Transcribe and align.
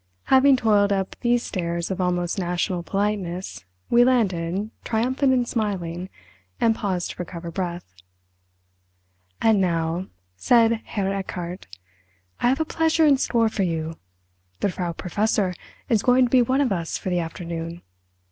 Having 0.33 0.55
toiled 0.57 0.91
up 0.91 1.15
these 1.21 1.43
stairs 1.43 1.91
of 1.91 2.01
almost 2.01 2.39
national 2.39 2.81
politeness 2.81 3.65
we 3.87 4.03
landed, 4.03 4.71
triumphant 4.83 5.31
and 5.31 5.47
smiling, 5.47 6.09
and 6.59 6.73
paused 6.73 7.11
to 7.11 7.15
recover 7.19 7.51
breath. 7.51 7.93
"And 9.43 9.61
now," 9.61 10.07
said 10.35 10.81
Herr 10.85 11.13
Erchardt, 11.13 11.67
"I 12.39 12.49
have 12.49 12.59
a 12.59 12.65
pleasure 12.65 13.05
in 13.05 13.17
store 13.17 13.47
for 13.47 13.61
you. 13.61 13.99
The 14.61 14.69
Frau 14.71 14.91
Professor 14.93 15.53
is 15.87 16.01
going 16.01 16.25
to 16.25 16.31
be 16.31 16.41
one 16.41 16.61
of 16.61 16.71
us 16.71 16.97
for 16.97 17.11
the 17.11 17.19
afternoon. 17.19 17.83